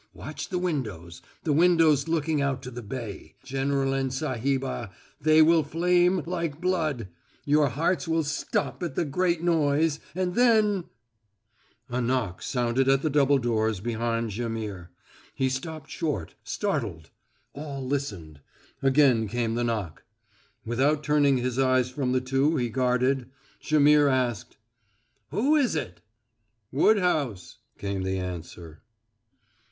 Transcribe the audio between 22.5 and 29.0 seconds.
he guarded, Jaimihr asked: "Who is it?" "Woodhouse," came the answer.